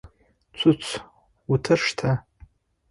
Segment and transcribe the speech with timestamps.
[0.57, 0.83] Цуц,
[1.51, 2.11] утыр штэ!